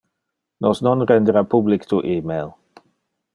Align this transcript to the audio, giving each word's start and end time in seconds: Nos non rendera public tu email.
Nos 0.63 0.77
non 0.85 1.07
rendera 1.11 1.49
public 1.53 1.81
tu 1.89 1.97
email. 2.15 2.49